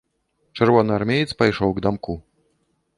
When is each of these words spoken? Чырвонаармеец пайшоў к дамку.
Чырвонаармеец 0.57 1.31
пайшоў 1.43 1.69
к 1.77 1.87
дамку. 1.89 2.21